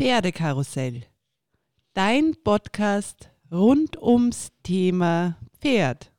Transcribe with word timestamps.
Pferdekarussell. 0.00 1.02
Dein 1.92 2.34
Podcast 2.42 3.28
rund 3.52 4.00
ums 4.00 4.50
Thema 4.62 5.36
Pferd. 5.60 6.10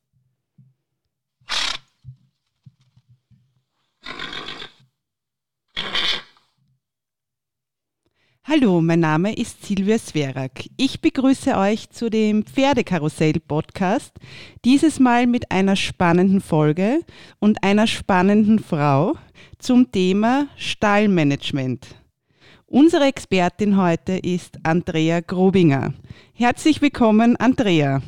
Hallo, 8.43 8.81
mein 8.81 8.99
Name 8.99 9.33
ist 9.33 9.65
Silvia 9.65 9.97
Sverak. 9.97 10.63
Ich 10.77 11.01
begrüße 11.01 11.57
euch 11.57 11.89
zu 11.89 12.11
dem 12.11 12.45
Pferdekarussell-Podcast, 12.45 14.11
dieses 14.63 14.99
Mal 14.99 15.25
mit 15.25 15.49
einer 15.49 15.75
spannenden 15.75 16.41
Folge 16.41 16.99
und 17.39 17.63
einer 17.63 17.87
spannenden 17.87 18.59
Frau 18.59 19.15
zum 19.57 19.91
Thema 19.91 20.49
Stallmanagement. 20.55 22.00
Unsere 22.73 23.03
Expertin 23.03 23.75
heute 23.75 24.13
ist 24.13 24.57
Andrea 24.63 25.19
Grobinger. 25.19 25.93
Herzlich 26.33 26.81
willkommen, 26.81 27.35
Andrea. 27.35 28.01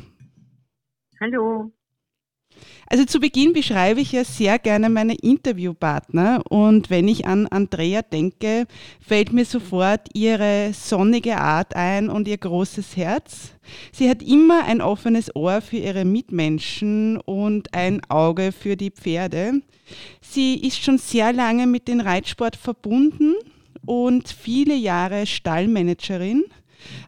Hallo. 1.20 1.70
Also 2.86 3.04
zu 3.04 3.20
Beginn 3.20 3.52
beschreibe 3.52 4.00
ich 4.00 4.12
ja 4.12 4.24
sehr 4.24 4.58
gerne 4.58 4.88
meine 4.88 5.16
Interviewpartner 5.16 6.40
und 6.48 6.88
wenn 6.88 7.08
ich 7.08 7.26
an 7.26 7.46
Andrea 7.46 8.00
denke, 8.00 8.64
fällt 9.06 9.34
mir 9.34 9.44
sofort 9.44 10.08
ihre 10.14 10.70
sonnige 10.72 11.36
Art 11.36 11.76
ein 11.76 12.08
und 12.08 12.26
ihr 12.26 12.38
großes 12.38 12.96
Herz. 12.96 13.52
Sie 13.92 14.08
hat 14.08 14.22
immer 14.22 14.64
ein 14.64 14.80
offenes 14.80 15.36
Ohr 15.36 15.60
für 15.60 15.76
ihre 15.76 16.06
Mitmenschen 16.06 17.18
und 17.20 17.74
ein 17.74 18.00
Auge 18.08 18.50
für 18.50 18.78
die 18.78 18.92
Pferde. 18.92 19.60
Sie 20.22 20.66
ist 20.66 20.82
schon 20.82 20.96
sehr 20.96 21.34
lange 21.34 21.66
mit 21.66 21.86
dem 21.86 22.00
Reitsport 22.00 22.56
verbunden 22.56 23.34
und 23.86 24.28
viele 24.28 24.74
Jahre 24.74 25.26
Stallmanagerin. 25.26 26.44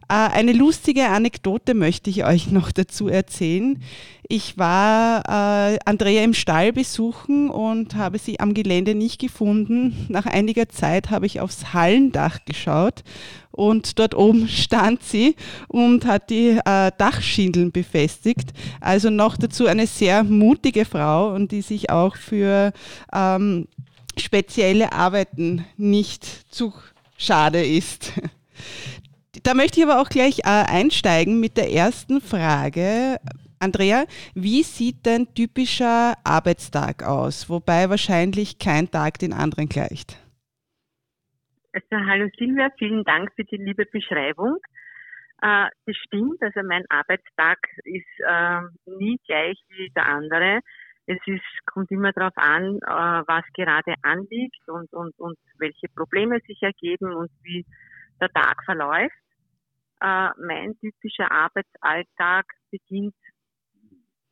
Äh, 0.09 0.13
eine 0.13 0.53
lustige 0.53 1.07
Anekdote 1.07 1.73
möchte 1.73 2.09
ich 2.09 2.25
euch 2.25 2.51
noch 2.51 2.71
dazu 2.71 3.07
erzählen. 3.07 3.81
Ich 4.29 4.57
war 4.57 5.23
äh, 5.25 5.79
Andrea 5.85 6.23
im 6.23 6.33
Stall 6.33 6.73
besuchen 6.73 7.49
und 7.49 7.95
habe 7.95 8.17
sie 8.17 8.39
am 8.39 8.53
Gelände 8.53 8.93
nicht 8.93 9.19
gefunden. 9.19 10.05
Nach 10.09 10.25
einiger 10.25 10.67
Zeit 10.67 11.11
habe 11.11 11.25
ich 11.25 11.39
aufs 11.39 11.73
Hallendach 11.73 12.43
geschaut 12.45 13.03
und 13.51 13.99
dort 13.99 14.15
oben 14.15 14.47
stand 14.49 15.03
sie 15.03 15.35
und 15.67 16.05
hat 16.05 16.29
die 16.29 16.59
äh, 16.63 16.91
Dachschindeln 16.97 17.71
befestigt. 17.71 18.51
Also 18.81 19.09
noch 19.09 19.37
dazu 19.37 19.65
eine 19.65 19.87
sehr 19.87 20.23
mutige 20.23 20.85
Frau 20.85 21.33
und 21.33 21.51
die 21.51 21.61
sich 21.61 21.89
auch 21.89 22.15
für 22.17 22.73
ähm, 23.13 23.67
spezielle 24.19 24.93
Arbeiten 24.93 25.65
nicht 25.77 26.23
zu 26.23 26.73
schade 27.17 27.63
ist. 27.63 28.13
Da 29.43 29.53
möchte 29.53 29.79
ich 29.79 29.85
aber 29.85 30.01
auch 30.01 30.09
gleich 30.09 30.39
äh, 30.39 30.65
einsteigen 30.67 31.39
mit 31.39 31.57
der 31.57 31.71
ersten 31.71 32.21
Frage. 32.21 33.17
Andrea, 33.59 34.05
wie 34.35 34.63
sieht 34.63 35.05
dein 35.05 35.33
typischer 35.33 36.15
Arbeitstag 36.23 37.03
aus? 37.03 37.49
Wobei 37.49 37.89
wahrscheinlich 37.89 38.59
kein 38.59 38.89
Tag 38.89 39.19
den 39.19 39.33
anderen 39.33 39.67
gleicht. 39.67 40.17
Also, 41.73 42.05
hallo 42.05 42.29
Silvia, 42.37 42.69
vielen 42.77 43.03
Dank 43.03 43.31
für 43.35 43.43
die 43.43 43.57
liebe 43.57 43.85
Beschreibung. 43.85 44.57
Äh, 45.41 45.69
das 45.85 45.95
stimmt, 46.05 46.41
also 46.41 46.61
mein 46.63 46.83
Arbeitstag 46.89 47.59
ist 47.83 48.19
äh, 48.27 48.61
nie 48.85 49.19
gleich 49.27 49.59
wie 49.69 49.89
der 49.95 50.05
andere. 50.05 50.61
Es 51.07 51.19
ist, 51.25 51.65
kommt 51.65 51.89
immer 51.89 52.11
darauf 52.11 52.35
an, 52.35 52.77
äh, 52.77 53.23
was 53.27 53.45
gerade 53.53 53.95
anliegt 54.01 54.67
und, 54.67 54.91
und, 54.93 55.17
und 55.17 55.37
welche 55.57 55.87
Probleme 55.95 56.39
sich 56.45 56.61
ergeben 56.61 57.13
und 57.13 57.31
wie 57.43 57.65
der 58.19 58.29
Tag 58.29 58.63
verläuft. 58.65 59.15
Äh, 60.01 60.29
mein 60.37 60.77
typischer 60.79 61.31
Arbeitsalltag 61.31 62.45
beginnt 62.71 63.15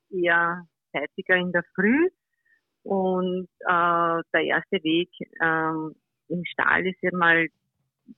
eher 0.10 0.68
zeitiger 0.92 1.36
in 1.36 1.54
der 1.54 1.64
Früh 1.74 2.10
und 2.84 3.48
äh, 3.62 4.22
der 4.34 4.44
erste 4.44 4.84
Weg 4.84 5.10
ähm, 5.42 5.96
im 6.28 6.44
Stall 6.46 6.86
ist 6.88 7.02
ja 7.02 7.10
mal 7.14 7.48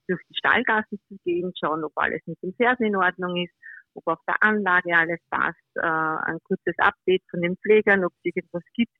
durch 0.07 0.21
die 0.29 0.37
Stallgasse 0.37 0.97
zu 1.07 1.17
gehen, 1.23 1.53
schauen, 1.59 1.83
ob 1.83 1.93
alles 1.95 2.21
mit 2.25 2.41
dem 2.41 2.53
Pferden 2.53 2.87
in 2.87 2.95
Ordnung 2.95 3.37
ist, 3.37 3.53
ob 3.97 4.07
auf 4.07 4.19
der 4.27 4.41
Anlage 4.41 4.95
alles 4.95 5.19
passt, 5.29 5.57
äh, 5.75 5.81
ein 5.81 6.39
kurzes 6.43 6.75
Update 6.77 7.23
von 7.29 7.41
den 7.41 7.57
Pflegern, 7.57 8.05
ob 8.05 8.13
es 8.13 8.35
irgendwas 8.35 8.63
gibt. 8.73 8.95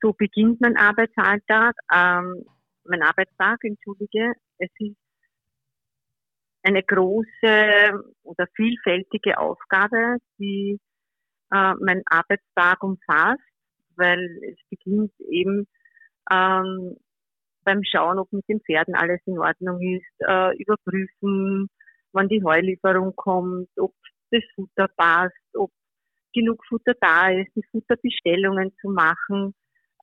So 0.00 0.12
beginnt 0.12 0.60
mein 0.60 0.76
Arbeitsalltag, 0.76 1.74
ähm, 1.92 2.44
mein 2.84 3.02
Arbeitstag, 3.02 3.58
entschuldige. 3.62 4.32
Es 4.58 4.70
ist 4.78 4.96
eine 6.62 6.82
große 6.82 8.04
oder 8.22 8.46
vielfältige 8.54 9.38
Aufgabe, 9.38 10.18
die 10.38 10.78
äh, 11.50 11.74
mein 11.80 12.02
Arbeitstag 12.06 12.82
umfasst, 12.82 13.40
weil 13.96 14.38
es 14.42 14.58
beginnt 14.68 15.12
eben 15.20 15.66
ähm, 16.30 16.96
beim 17.64 17.82
Schauen, 17.84 18.18
ob 18.18 18.32
mit 18.32 18.46
den 18.48 18.60
Pferden 18.60 18.94
alles 18.94 19.20
in 19.26 19.38
Ordnung 19.38 19.80
ist, 19.80 20.28
äh, 20.28 20.56
überprüfen, 20.58 21.68
wann 22.18 22.28
die 22.28 22.42
Heulieferung 22.42 23.14
kommt, 23.14 23.68
ob 23.78 23.94
das 24.30 24.42
Futter 24.54 24.88
passt, 24.96 25.36
ob 25.54 25.70
genug 26.34 26.64
Futter 26.66 26.94
da 27.00 27.30
ist, 27.30 27.50
die 27.54 27.62
Futterbestellungen 27.70 28.72
zu 28.80 28.90
machen, 28.90 29.54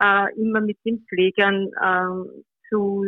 äh, 0.01 0.33
immer 0.35 0.61
mit 0.61 0.77
den 0.85 1.05
Pflegern 1.07 1.67
äh, 1.67 2.43
zu 2.69 3.05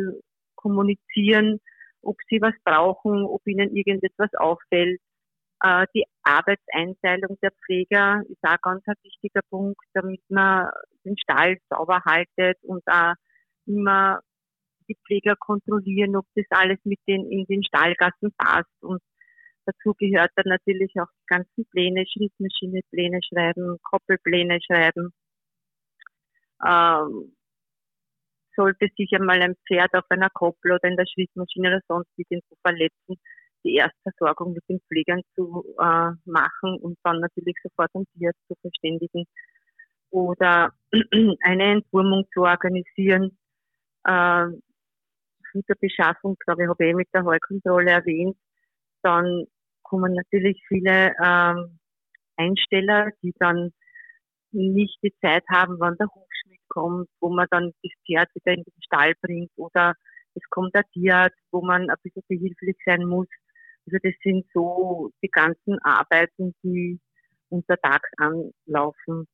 kommunizieren, 0.56 1.58
ob 2.02 2.16
sie 2.28 2.40
was 2.40 2.54
brauchen, 2.64 3.24
ob 3.24 3.46
ihnen 3.46 3.74
irgendetwas 3.74 4.30
auffällt. 4.34 5.00
Äh, 5.62 5.86
die 5.94 6.04
Arbeitseinteilung 6.22 7.38
der 7.42 7.52
Pfleger 7.64 8.22
ist 8.28 8.42
auch 8.42 8.60
ganz 8.60 8.82
ein 8.86 8.94
wichtiger 9.02 9.40
Punkt, 9.48 9.80
damit 9.94 10.20
man 10.28 10.68
den 11.04 11.16
Stall 11.18 11.56
sauber 11.70 12.02
haltet 12.04 12.58
und 12.62 12.82
auch 12.86 13.14
immer 13.66 14.20
die 14.88 14.96
Pfleger 15.06 15.36
kontrollieren, 15.36 16.16
ob 16.16 16.26
das 16.34 16.46
alles 16.50 16.78
mit 16.84 16.98
den, 17.06 17.30
in 17.30 17.44
den 17.46 17.62
Stallgassen 17.64 18.32
passt. 18.36 18.82
Und 18.82 19.00
dazu 19.66 19.94
gehört 19.98 20.30
dann 20.36 20.46
natürlich 20.46 20.92
auch 21.00 21.10
die 21.22 21.26
ganzen 21.26 21.66
Pläne, 21.70 22.04
Schrittmaschine-Pläne 22.06 23.20
schreiben, 23.22 23.78
Koppelpläne 23.82 24.58
schreiben. 24.66 25.12
Ähm, 26.66 27.36
sollte 28.56 28.88
sich 28.96 29.12
einmal 29.12 29.40
ein 29.40 29.54
Pferd 29.66 29.94
auf 29.94 30.04
einer 30.08 30.30
Koppel 30.30 30.72
oder 30.72 30.88
in 30.88 30.96
der 30.96 31.06
Schrittmaschine 31.06 31.68
oder 31.68 31.80
sonst 31.86 32.10
wie 32.16 32.24
den 32.28 32.40
zu 32.48 32.56
verletzen, 32.62 33.16
die 33.64 33.76
Erstversorgung 33.76 34.52
mit 34.52 34.64
den 34.68 34.80
Pflegern 34.88 35.22
zu 35.34 35.64
äh, 35.78 36.10
machen 36.24 36.78
und 36.80 36.98
dann 37.04 37.20
natürlich 37.20 37.54
sofort 37.62 37.90
am 37.94 38.04
Tierarzt 38.12 38.40
zu 38.48 38.54
verständigen 38.60 39.24
oder 40.10 40.72
eine 41.42 41.64
Entwurmung 41.72 42.24
zu 42.32 42.40
organisieren. 42.42 43.38
Äh, 44.04 44.46
Ich, 45.54 45.64
habe 45.68 46.62
ich 46.62 46.80
eh 46.80 46.94
mit 46.94 47.08
der 47.12 47.24
Heukontrolle 47.24 47.90
erwähnt. 47.90 48.36
Dann 49.02 49.46
kommen 49.82 50.14
natürlich 50.14 50.62
viele 50.68 51.12
ähm, 51.22 51.78
Einsteller, 52.36 53.10
die 53.22 53.32
dann 53.38 53.72
nicht 54.52 54.98
die 55.02 55.14
Zeit 55.20 55.44
haben, 55.50 55.76
wann 55.78 55.96
der 55.96 56.08
Hufschmied 56.08 56.60
kommt, 56.68 57.08
wo 57.20 57.30
man 57.30 57.46
dann 57.50 57.72
das 57.82 57.92
Pferd 58.06 58.28
wieder 58.34 58.54
in 58.54 58.64
den 58.64 58.82
Stall 58.82 59.14
bringt 59.20 59.50
oder 59.56 59.94
es 60.34 60.42
kommt 60.50 60.74
der 60.74 60.84
Tierarzt, 60.92 61.38
wo 61.50 61.62
man 61.62 61.90
ein 61.90 61.96
bisschen 62.02 62.22
behilflich 62.28 62.76
sein 62.84 63.04
muss. 63.04 63.28
Also 63.86 63.98
das 64.02 64.14
sind 64.22 64.46
so 64.52 65.10
die 65.22 65.30
ganzen 65.30 65.78
Arbeiten, 65.82 66.54
die 66.62 67.00
untertags 67.48 68.08
anlaufen. 68.18 69.26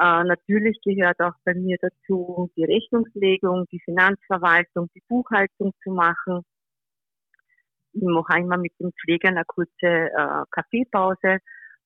Äh, 0.00 0.24
natürlich 0.24 0.80
gehört 0.80 1.20
auch 1.20 1.34
bei 1.44 1.52
mir 1.52 1.76
dazu, 1.78 2.50
die 2.56 2.64
Rechnungslegung, 2.64 3.66
die 3.70 3.80
Finanzverwaltung, 3.80 4.88
die 4.94 5.02
Buchhaltung 5.06 5.74
zu 5.82 5.90
machen. 5.90 6.40
Ich 7.92 8.02
mache 8.02 8.38
immer 8.40 8.56
mit 8.56 8.72
den 8.80 8.92
Pflegern 8.92 9.36
eine 9.36 9.44
kurze 9.44 9.70
äh, 9.82 10.44
Kaffeepause, 10.52 11.40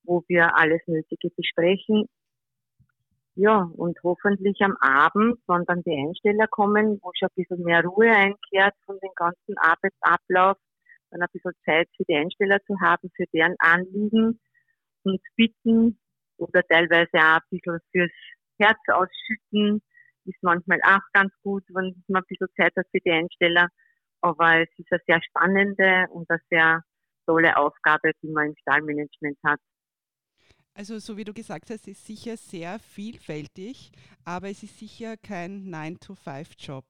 wo 0.04 0.22
wir 0.28 0.56
alles 0.56 0.80
Nötige 0.86 1.30
besprechen. 1.30 2.06
Ja, 3.34 3.68
und 3.76 3.98
hoffentlich 4.04 4.60
am 4.60 4.76
Abend, 4.76 5.40
wenn 5.48 5.64
dann 5.64 5.82
die 5.82 6.06
Einsteller 6.06 6.46
kommen, 6.46 7.00
wo 7.02 7.10
schon 7.18 7.30
ein 7.30 7.34
bisschen 7.34 7.64
mehr 7.64 7.82
Ruhe 7.84 8.12
einkehrt 8.12 8.76
von 8.86 8.96
dem 9.02 9.10
ganzen 9.16 9.58
Arbeitsablauf, 9.58 10.56
dann 11.10 11.20
ein 11.20 11.28
bisschen 11.32 11.54
Zeit 11.64 11.88
für 11.96 12.04
die 12.04 12.14
Einsteller 12.14 12.60
zu 12.64 12.78
haben, 12.80 13.10
für 13.16 13.24
deren 13.32 13.56
Anliegen 13.58 14.38
und 15.02 15.20
Bitten, 15.34 15.98
oder 16.38 16.62
teilweise 16.62 17.16
auch 17.16 17.40
ein 17.40 17.42
bisschen 17.50 17.78
fürs 17.92 18.10
Herz 18.58 18.78
ausschütten. 18.88 19.82
Ist 20.24 20.42
manchmal 20.42 20.80
auch 20.84 21.02
ganz 21.12 21.32
gut, 21.42 21.64
wenn 21.68 22.02
man 22.08 22.22
ein 22.22 22.26
bisschen 22.28 22.48
Zeit 22.56 22.74
hat 22.76 22.86
für 22.90 23.00
die 23.00 23.10
Einsteller. 23.10 23.68
Aber 24.20 24.62
es 24.62 24.68
ist 24.78 24.90
eine 24.90 25.00
sehr 25.06 25.22
spannende 25.22 26.06
und 26.10 26.30
eine 26.30 26.40
sehr 26.50 26.82
tolle 27.26 27.56
Aufgabe, 27.56 28.12
die 28.22 28.30
man 28.30 28.48
im 28.48 28.56
Stallmanagement 28.62 29.38
hat. 29.44 29.60
Also 30.76 30.98
so 30.98 31.16
wie 31.16 31.24
du 31.24 31.32
gesagt 31.32 31.70
hast, 31.70 31.86
ist 31.86 32.04
sicher 32.04 32.36
sehr 32.36 32.78
vielfältig, 32.80 33.92
aber 34.24 34.48
es 34.48 34.62
ist 34.62 34.78
sicher 34.78 35.16
kein 35.16 35.70
9-to-5-Job. 35.70 36.84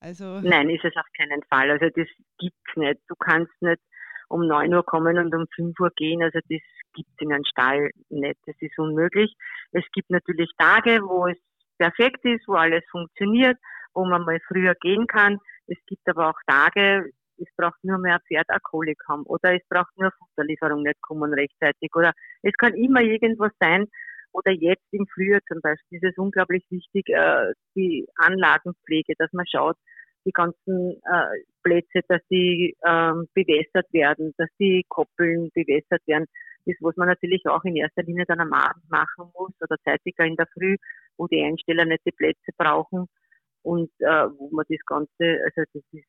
Also 0.00 0.40
Nein, 0.40 0.68
ist 0.70 0.84
es 0.84 0.94
auf 0.94 1.06
keinen 1.16 1.42
Fall. 1.44 1.70
Also 1.70 1.86
das 1.86 2.08
gibt's 2.38 2.76
nicht. 2.76 3.00
Du 3.08 3.14
kannst 3.16 3.50
nicht 3.60 3.80
um 4.28 4.46
9 4.46 4.72
Uhr 4.74 4.84
kommen 4.84 5.18
und 5.18 5.34
um 5.34 5.46
5 5.56 5.80
Uhr 5.80 5.90
gehen. 5.96 6.22
Also 6.22 6.38
das 6.48 6.60
gibt's 6.98 7.20
in 7.20 7.32
einem 7.32 7.44
Stall 7.44 7.90
nicht. 8.08 8.38
Das 8.46 8.56
ist 8.60 8.78
unmöglich. 8.78 9.34
Es 9.72 9.84
gibt 9.92 10.10
natürlich 10.10 10.50
Tage, 10.58 11.00
wo 11.02 11.26
es 11.26 11.38
perfekt 11.78 12.24
ist, 12.24 12.46
wo 12.48 12.54
alles 12.54 12.84
funktioniert, 12.90 13.56
wo 13.94 14.04
man 14.04 14.24
mal 14.24 14.40
früher 14.48 14.74
gehen 14.80 15.06
kann. 15.06 15.38
Es 15.66 15.78
gibt 15.86 16.08
aber 16.08 16.30
auch 16.30 16.40
Tage, 16.46 17.10
es 17.38 17.48
braucht 17.56 17.82
nur 17.84 17.98
mehr 17.98 18.20
Pferd 18.26 18.48
eine 18.48 18.60
Kolik 18.60 18.98
haben 19.08 19.22
oder 19.24 19.54
es 19.54 19.62
braucht 19.68 19.96
nur 19.96 20.10
Futterlieferung 20.18 20.82
nicht 20.82 21.00
kommen 21.00 21.32
rechtzeitig 21.32 21.90
oder 21.94 22.12
es 22.42 22.52
kann 22.54 22.74
immer 22.74 23.00
irgendwas 23.00 23.52
sein 23.60 23.86
oder 24.32 24.50
jetzt 24.50 24.86
im 24.90 25.06
Frühjahr 25.06 25.40
zum 25.46 25.60
Beispiel 25.60 25.98
ist 25.98 26.10
es 26.10 26.18
unglaublich 26.18 26.64
wichtig, 26.68 27.08
äh, 27.10 27.52
die 27.76 28.08
Anlagenpflege, 28.16 29.14
dass 29.18 29.32
man 29.32 29.46
schaut, 29.46 29.76
die 30.28 30.32
ganzen 30.32 31.00
äh, 31.10 31.42
Plätze, 31.62 32.00
dass 32.08 32.20
die 32.30 32.76
ähm, 32.86 33.26
bewässert 33.34 33.90
werden, 33.92 34.34
dass 34.36 34.48
die 34.58 34.84
Koppeln 34.88 35.50
bewässert 35.54 36.02
werden. 36.06 36.26
Das, 36.66 36.76
was 36.80 36.96
man 36.96 37.08
natürlich 37.08 37.42
auch 37.46 37.64
in 37.64 37.76
erster 37.76 38.02
Linie 38.02 38.26
dann 38.26 38.40
am 38.40 38.52
Abend 38.52 38.88
machen 38.90 39.30
muss 39.34 39.52
oder 39.60 39.76
zeitiger 39.84 40.24
in 40.24 40.36
der 40.36 40.46
Früh, 40.52 40.76
wo 41.16 41.26
die 41.26 41.42
Einsteller 41.42 41.86
nicht 41.86 42.04
die 42.04 42.12
Plätze 42.12 42.52
brauchen 42.56 43.06
und 43.62 43.90
äh, 44.00 44.26
wo 44.36 44.50
man 44.52 44.66
das 44.68 44.84
Ganze, 44.84 45.40
also 45.44 45.62
das 45.72 45.82
ist, 45.92 46.06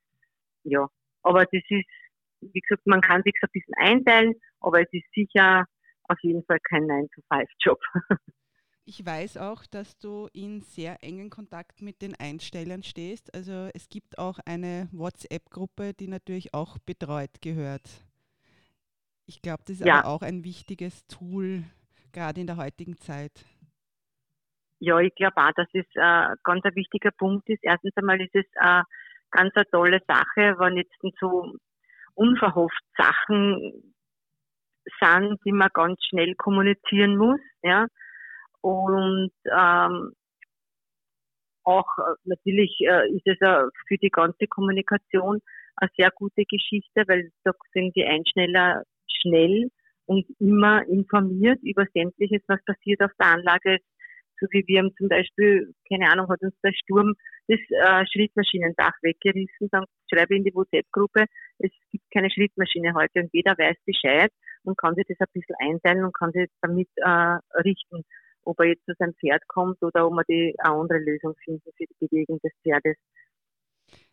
ja, 0.64 0.86
aber 1.24 1.46
das 1.46 1.64
ist, 1.70 1.88
wie 2.42 2.60
gesagt, 2.60 2.86
man 2.86 3.02
kann 3.02 3.24
sich 3.24 3.34
so 3.40 3.48
ein 3.48 3.52
bisschen 3.54 3.74
einteilen, 3.78 4.34
aber 4.60 4.82
es 4.82 4.90
ist 4.92 5.12
sicher 5.14 5.66
auf 6.10 6.18
jeden 6.22 6.44
Fall 6.44 6.60
kein 6.68 6.84
9-to-5-Job. 6.84 7.80
Ich 8.90 9.06
weiß 9.06 9.38
auch, 9.38 9.68
dass 9.68 10.00
du 10.00 10.30
in 10.34 10.62
sehr 10.62 11.04
engen 11.04 11.30
Kontakt 11.30 11.84
mit 11.84 12.02
den 12.02 12.16
Einstellern 12.16 12.82
stehst. 12.82 13.32
Also 13.36 13.70
es 13.76 13.88
gibt 13.88 14.18
auch 14.18 14.40
eine 14.48 14.90
WhatsApp-Gruppe, 14.92 15.94
die 15.94 16.08
natürlich 16.08 16.56
auch 16.56 16.80
betreut 16.80 17.40
gehört. 17.40 17.88
Ich 19.28 19.44
glaube, 19.44 19.62
das 19.68 19.82
ist 19.82 19.86
ja. 19.86 20.00
aber 20.00 20.08
auch 20.08 20.24
ein 20.24 20.44
wichtiges 20.44 21.06
Tool, 21.06 21.66
gerade 22.14 22.42
in 22.42 22.48
der 22.48 22.58
heutigen 22.58 22.98
Zeit. 22.98 23.46
Ja, 24.80 24.98
ich 24.98 25.14
glaube 25.14 25.38
auch, 25.38 25.52
dass 25.52 25.68
es 25.74 25.86
äh, 25.94 26.36
ganz 26.44 26.66
ein 26.66 26.74
wichtiger 26.74 27.12
Punkt 27.12 27.48
ist. 27.48 27.64
Erstens 27.64 27.96
einmal 27.96 28.20
ist 28.20 28.34
es 28.34 28.46
äh, 28.56 28.82
ganz 29.30 29.56
eine 29.56 29.70
tolle 29.70 30.02
Sache, 30.08 30.56
wenn 30.58 30.78
jetzt 30.78 30.96
so 31.20 31.54
unverhofft 32.16 32.84
Sachen 32.98 33.94
sind, 35.00 35.40
die 35.46 35.52
man 35.52 35.70
ganz 35.76 36.04
schnell 36.06 36.34
kommunizieren 36.34 37.18
muss. 37.18 37.40
Ja 37.62 37.86
und 38.62 39.32
ähm, 39.46 40.14
auch 41.64 41.88
äh, 41.98 42.16
natürlich 42.26 42.76
äh, 42.82 43.10
ist 43.12 43.28
es 43.28 43.40
äh, 43.42 43.64
für 43.88 43.98
die 43.98 44.10
ganze 44.10 44.48
Kommunikation 44.48 45.40
eine 45.76 45.92
sehr 45.98 46.10
gute 46.12 46.44
Geschichte, 46.46 47.04
weil 47.08 47.32
da 47.44 47.52
sind 47.74 47.96
die 47.96 48.06
Einschneller 48.06 48.84
schnell 49.22 49.70
und 50.06 50.26
immer 50.40 50.86
informiert 50.88 51.60
über 51.62 51.86
sämtliches, 51.94 52.42
was 52.48 52.64
passiert 52.66 53.02
auf 53.02 53.12
der 53.20 53.28
Anlage. 53.28 53.78
So 54.40 54.48
wie 54.52 54.64
wir 54.68 54.80
haben 54.80 54.96
zum 54.98 55.10
Beispiel, 55.10 55.74
keine 55.90 56.10
Ahnung, 56.12 56.30
hat 56.30 56.42
uns 56.42 56.56
der 56.64 56.74
Sturm 56.74 57.14
das 57.48 57.60
äh, 57.70 58.06
Schrittmaschinendach 58.12 58.94
weggerissen, 59.02 59.70
dann 59.72 59.86
schreibe 60.12 60.34
ich 60.34 60.40
in 60.40 60.46
die 60.46 60.56
WhatsApp-Gruppe, 60.56 61.26
es 61.60 61.72
gibt 61.92 62.06
keine 62.14 62.30
Schrittmaschine 62.32 62.94
heute 62.94 63.22
und 63.22 63.30
jeder 63.34 63.52
weiß 63.58 63.76
Bescheid 63.86 64.32
und 64.64 64.78
kann 64.78 64.96
sich 64.96 65.06
das 65.08 65.20
ein 65.20 65.34
bisschen 65.34 65.56
einteilen 65.60 66.06
und 66.06 66.14
kann 66.14 66.32
sich 66.32 66.48
damit 66.62 66.88
äh, 66.96 67.38
richten 67.60 68.06
ob 68.44 68.60
er 68.60 68.68
jetzt 68.68 68.86
zu 68.86 68.94
seinem 68.98 69.14
Pferd 69.16 69.48
kommt 69.48 69.82
oder 69.82 70.08
ob 70.08 70.14
wir 70.14 70.24
die 70.28 70.56
eine 70.60 70.76
andere 70.76 71.00
Lösung 71.00 71.36
finden 71.44 71.72
für 71.76 71.86
die 71.86 72.06
Bewegung 72.08 72.40
des 72.40 72.52
Pferdes. 72.64 72.98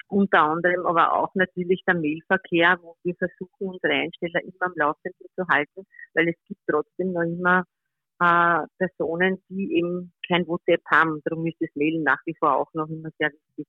Unter 0.08 0.42
anderem 0.42 0.86
aber 0.86 1.14
auch 1.14 1.34
natürlich 1.34 1.82
der 1.84 1.96
Mailverkehr, 1.96 2.78
wo 2.80 2.96
wir 3.02 3.14
versuchen, 3.16 3.74
unsere 3.74 3.92
Einsteller 3.92 4.40
immer 4.42 4.66
am 4.66 4.72
Laufenden 4.76 5.26
zu 5.34 5.48
halten, 5.48 5.84
weil 6.14 6.28
es 6.28 6.36
gibt 6.46 6.60
trotzdem 6.68 7.12
noch 7.12 7.22
immer 7.22 7.64
äh, 8.20 8.66
Personen, 8.78 9.42
die 9.48 9.74
eben 9.76 10.12
kein 10.28 10.46
WhatsApp 10.46 10.82
haben. 10.86 11.20
Darum 11.24 11.46
ist 11.46 11.60
das 11.60 11.70
Mailen 11.74 12.04
nach 12.04 12.20
wie 12.24 12.36
vor 12.38 12.56
auch 12.56 12.72
noch 12.72 12.88
immer 12.88 13.10
sehr 13.18 13.32
wichtig. 13.32 13.66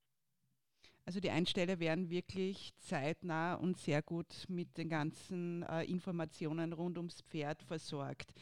Also 1.07 1.21
die 1.21 1.31
Einsteller 1.31 1.79
werden 1.79 2.09
wirklich 2.09 2.73
zeitnah 2.79 3.55
und 3.55 3.77
sehr 3.77 4.01
gut 4.01 4.45
mit 4.49 4.77
den 4.77 4.89
ganzen 4.89 5.63
äh, 5.63 5.85
Informationen 5.85 6.73
rund 6.73 6.97
ums 6.97 7.21
Pferd 7.21 7.63
versorgt. 7.63 8.33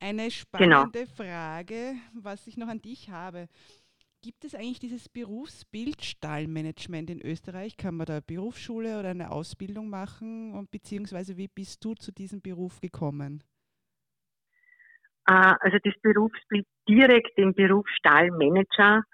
Eine 0.00 0.22
genau. 0.22 0.30
spannende 0.30 1.04
genau. 1.04 1.14
Frage, 1.14 1.94
was 2.14 2.46
ich 2.46 2.56
noch 2.56 2.68
an 2.68 2.80
dich 2.80 3.10
habe. 3.10 3.48
Gibt 4.22 4.44
es 4.44 4.54
eigentlich 4.54 4.80
dieses 4.80 5.08
Berufsbild 5.08 6.02
Stallmanagement 6.02 7.10
in 7.10 7.22
Österreich? 7.22 7.76
Kann 7.76 7.96
man 7.96 8.06
da 8.06 8.14
eine 8.14 8.22
Berufsschule 8.22 8.98
oder 8.98 9.10
eine 9.10 9.30
Ausbildung 9.30 9.88
machen? 9.88 10.54
Und 10.54 10.70
beziehungsweise 10.70 11.36
wie 11.36 11.48
bist 11.48 11.84
du 11.84 11.94
zu 11.94 12.12
diesem 12.12 12.42
Beruf 12.42 12.80
gekommen? 12.80 13.42
Ah, 15.24 15.56
also 15.60 15.78
das 15.84 15.94
Berufsbild 16.02 16.66
direkt 16.88 17.38
im 17.38 17.54
Beruf 17.54 17.86
Stallmanager 17.96 19.04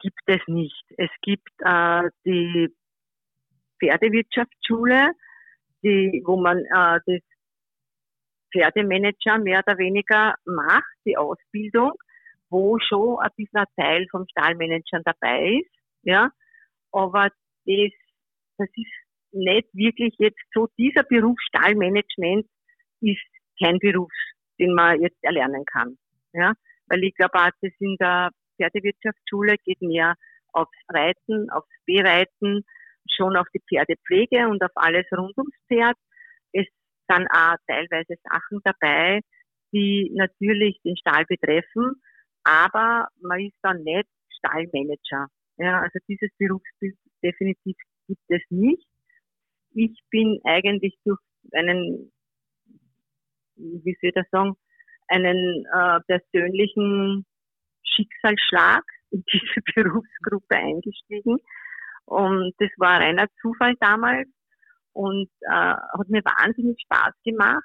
gibt 0.00 0.20
es 0.26 0.40
nicht. 0.46 0.84
Es 0.96 1.10
gibt 1.22 1.52
äh, 1.60 2.02
die 2.24 2.74
Pferdewirtschaftsschule, 3.78 5.12
die, 5.82 6.22
wo 6.26 6.40
man 6.40 6.58
äh, 6.58 7.00
das 7.06 7.29
Pferdemanager 8.52 9.38
mehr 9.38 9.62
oder 9.66 9.78
weniger 9.78 10.34
macht, 10.44 10.94
die 11.04 11.16
Ausbildung, 11.16 11.92
wo 12.48 12.78
schon 12.80 13.18
ein 13.18 13.30
bisschen 13.36 13.60
ein 13.60 13.66
Teil 13.76 14.06
vom 14.10 14.26
Stallmanager 14.30 15.00
dabei 15.04 15.60
ist, 15.60 15.70
ja. 16.02 16.30
Aber 16.92 17.28
das, 17.66 17.92
das 18.58 18.68
ist 18.74 18.92
nicht 19.32 19.68
wirklich 19.72 20.14
jetzt 20.18 20.40
so, 20.52 20.68
dieser 20.78 21.04
Beruf 21.04 21.38
Stallmanagement 21.48 22.46
ist 23.00 23.22
kein 23.62 23.78
Beruf, 23.78 24.10
den 24.58 24.74
man 24.74 25.00
jetzt 25.00 25.22
erlernen 25.22 25.64
kann, 25.64 25.96
ja. 26.32 26.52
Weil 26.86 27.04
ich 27.04 27.14
glaube, 27.14 27.38
das 27.60 27.72
in 27.78 27.96
der 28.00 28.30
Pferdewirtschaftsschule 28.56 29.56
geht 29.64 29.80
mehr 29.80 30.14
aufs 30.52 30.76
Reiten, 30.88 31.48
aufs 31.50 31.68
Bereiten, 31.86 32.64
schon 33.08 33.36
auf 33.36 33.46
die 33.54 33.62
Pferdepflege 33.68 34.48
und 34.48 34.62
auf 34.62 34.72
alles 34.74 35.06
rund 35.12 35.36
ums 35.38 35.54
Pferd. 35.68 35.96
Dann 37.10 37.26
auch 37.26 37.56
teilweise 37.66 38.14
Sachen 38.22 38.60
dabei, 38.62 39.20
die 39.72 40.12
natürlich 40.14 40.80
den 40.84 40.96
Stall 40.96 41.24
betreffen, 41.26 42.00
aber 42.44 43.08
man 43.20 43.40
ist 43.40 43.56
dann 43.62 43.82
nicht 43.82 44.06
Stallmanager. 44.38 45.26
Ja, 45.56 45.80
also 45.80 45.98
dieses 46.08 46.30
Berufsbild 46.38 46.96
definitiv 47.20 47.76
gibt 48.06 48.22
es 48.28 48.42
nicht. 48.50 48.86
Ich 49.72 49.98
bin 50.10 50.38
eigentlich 50.44 50.96
durch 51.04 51.18
einen, 51.52 52.12
wie 53.56 53.96
soll 54.00 54.10
ich 54.10 54.14
das 54.14 54.30
sagen, 54.30 54.54
einen 55.08 55.66
äh, 55.66 56.00
persönlichen 56.06 57.26
Schicksalsschlag 57.82 58.84
in 59.10 59.24
diese 59.32 59.60
Berufsgruppe 59.74 60.56
eingestiegen. 60.56 61.38
Und 62.04 62.54
das 62.58 62.70
war 62.76 63.00
reiner 63.00 63.26
Zufall 63.40 63.74
damals 63.80 64.28
und 64.92 65.28
äh, 65.42 65.50
hat 65.50 66.08
mir 66.08 66.22
wahnsinnig 66.24 66.80
Spaß 66.82 67.14
gemacht. 67.24 67.64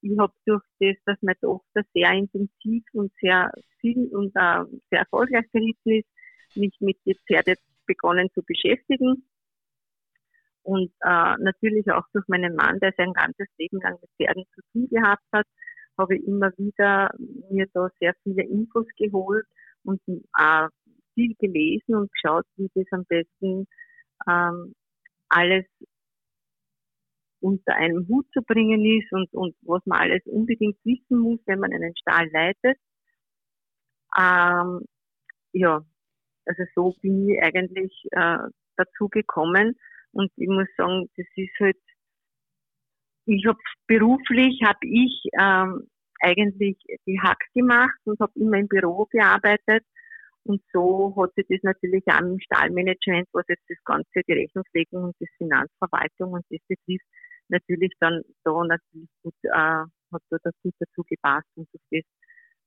Ich 0.00 0.16
habe 0.18 0.32
durch 0.46 0.62
das, 0.80 0.96
dass 1.06 1.16
meine 1.22 1.38
Tochter 1.40 1.82
sehr 1.92 2.12
intensiv 2.12 2.84
und 2.92 3.12
sehr 3.20 3.50
viel 3.80 4.08
und 4.12 4.28
äh, 4.36 4.64
sehr 4.90 5.00
erfolgreich 5.00 5.46
geritten 5.52 5.90
ist, 5.90 6.08
mich 6.56 6.74
mit 6.80 6.98
den 7.04 7.16
Pferden 7.26 7.56
begonnen 7.86 8.28
zu 8.34 8.42
beschäftigen. 8.42 9.24
Und 10.62 10.92
äh, 11.00 11.34
natürlich 11.38 11.90
auch 11.90 12.04
durch 12.12 12.26
meinen 12.28 12.54
Mann, 12.54 12.78
der 12.80 12.92
sein 12.96 13.12
ganzes 13.12 13.48
Leben 13.58 13.80
lang 13.80 13.98
mit 14.00 14.10
Pferden 14.16 14.44
zu 14.54 14.60
tun 14.72 14.88
gehabt 14.90 15.24
hat, 15.32 15.46
habe 15.96 16.16
ich 16.16 16.24
immer 16.24 16.50
wieder 16.58 17.10
mir 17.50 17.66
da 17.72 17.88
sehr 17.98 18.14
viele 18.22 18.44
Infos 18.44 18.86
geholt 18.96 19.46
und 19.84 20.00
äh, 20.06 20.68
viel 21.14 21.34
gelesen 21.38 21.96
und 21.96 22.12
geschaut, 22.12 22.44
wie 22.56 22.70
das 22.74 22.86
am 22.92 23.04
besten 23.06 23.66
ähm, 24.28 24.74
alles 25.28 25.64
unter 27.40 27.74
einem 27.74 28.06
Hut 28.08 28.26
zu 28.32 28.42
bringen 28.42 28.84
ist 28.84 29.12
und, 29.12 29.32
und 29.32 29.54
was 29.62 29.84
man 29.86 30.00
alles 30.00 30.22
unbedingt 30.26 30.76
wissen 30.84 31.18
muss, 31.18 31.40
wenn 31.46 31.60
man 31.60 31.72
einen 31.72 31.96
Stall 31.96 32.28
leitet. 32.32 32.78
Ähm, 34.18 34.84
ja, 35.52 35.82
also 36.46 36.62
so 36.74 36.94
bin 37.00 37.28
ich 37.28 37.42
eigentlich 37.42 38.06
äh, 38.12 38.38
dazu 38.76 39.08
gekommen 39.08 39.76
und 40.12 40.32
ich 40.36 40.48
muss 40.48 40.68
sagen, 40.76 41.08
das 41.16 41.26
ist 41.36 41.60
halt, 41.60 41.76
ich 43.26 43.44
habe 43.46 43.58
beruflich 43.86 44.62
habe 44.64 44.78
ich 44.82 45.24
ähm, 45.38 45.86
eigentlich 46.20 46.78
die 47.06 47.20
Hack 47.20 47.44
gemacht 47.54 47.98
und 48.04 48.18
habe 48.20 48.32
immer 48.36 48.58
im 48.58 48.68
Büro 48.68 49.06
gearbeitet 49.10 49.84
und 50.48 50.62
so 50.72 51.14
hat 51.16 51.34
sich 51.34 51.46
das 51.48 51.62
natürlich 51.62 52.04
auch 52.06 52.20
im 52.20 52.40
Stahlmanagement, 52.40 53.28
was 53.32 53.44
jetzt 53.48 53.64
das 53.68 53.78
ganze 53.84 54.22
die 54.26 54.32
Rechnungslegung 54.32 55.04
und 55.04 55.16
die 55.20 55.28
Finanzverwaltung 55.36 56.32
und 56.32 56.44
das 56.50 56.60
betrifft, 56.66 57.06
natürlich 57.48 57.92
dann 58.00 58.22
da 58.44 58.64
natürlich 58.64 59.10
gut, 59.22 59.34
äh, 59.42 59.50
hat 59.50 60.22
da 60.30 60.36
das 60.42 60.54
gut 60.62 60.74
dazu 60.78 61.04
gepasst 61.04 61.48
und 61.54 61.68
durch 61.72 62.04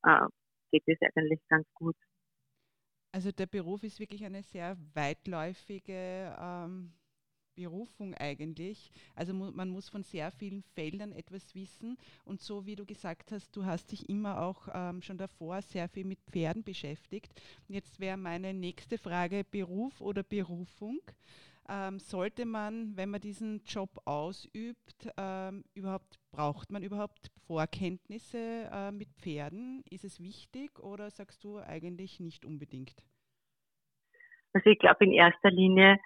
das 0.04 0.24
äh, 0.24 0.30
geht 0.72 0.84
es 0.86 0.98
eigentlich 1.02 1.42
ganz 1.50 1.68
gut. 1.74 1.96
Also 3.14 3.32
der 3.32 3.48
Beruf 3.48 3.84
ist 3.84 4.00
wirklich 4.00 4.24
eine 4.24 4.44
sehr 4.44 4.78
weitläufige 4.94 6.34
ähm, 6.40 6.94
Berufung 7.56 8.14
eigentlich. 8.16 8.92
Also 9.16 9.34
mu 9.34 9.52
man 9.52 9.70
muss 9.70 9.90
von 9.90 10.04
sehr 10.04 10.32
vielen 10.32 10.64
Feldern 10.76 11.12
etwas 11.12 11.54
wissen. 11.56 11.98
Und 12.26 12.42
so 12.42 12.66
wie 12.66 12.76
du 12.76 12.86
gesagt 12.86 13.32
hast, 13.32 13.56
du 13.56 13.66
hast 13.66 13.92
dich 13.92 14.10
immer 14.10 14.42
auch 14.42 14.68
ähm, 14.74 15.02
schon 15.02 15.18
davor 15.18 15.62
sehr 15.62 15.88
viel 15.90 16.06
mit 16.06 16.20
Pferden 16.32 16.64
beschäftigt. 16.64 17.32
Jetzt 17.68 18.00
wäre 18.00 18.18
meine 18.18 18.54
nächste 18.54 18.98
Frage 18.98 19.44
Beruf 19.44 20.02
oder 20.02 20.24
Berufung. 20.24 21.00
Ähm, 21.70 22.00
sollte 22.00 22.46
man, 22.46 22.98
wenn 22.98 23.10
man 23.10 23.22
diesen 23.22 23.64
Job 23.66 24.02
ausübt, 24.06 25.08
ähm, 25.18 25.64
überhaupt 25.74 26.20
braucht 26.32 26.72
man 26.72 26.84
überhaupt 26.84 27.32
Vorkenntnisse 27.48 28.70
äh, 28.72 28.92
mit 28.92 29.10
Pferden? 29.22 29.84
Ist 29.90 30.04
es 30.04 30.20
wichtig 30.20 30.80
oder 30.80 31.10
sagst 31.10 31.44
du 31.44 31.60
eigentlich 31.60 32.20
nicht 32.20 32.46
unbedingt? 32.46 33.06
Also 34.54 34.70
ich 34.70 34.80
glaube 34.80 35.06
in 35.06 35.14
erster 35.14 35.52
Linie 35.52 35.98